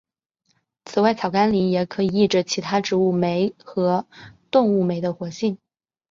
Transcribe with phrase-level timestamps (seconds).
[0.83, 4.07] 此外草甘膦也可以抑制其他植物酶和
[4.49, 5.59] 动物酶的活性。